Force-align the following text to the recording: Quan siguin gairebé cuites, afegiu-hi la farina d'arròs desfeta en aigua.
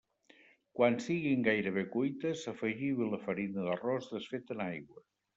Quan 0.77 0.95
siguin 1.07 1.43
gairebé 1.47 1.83
cuites, 1.95 2.45
afegiu-hi 2.51 3.09
la 3.11 3.19
farina 3.25 3.67
d'arròs 3.67 4.09
desfeta 4.15 4.57
en 4.57 4.65
aigua. 4.67 5.05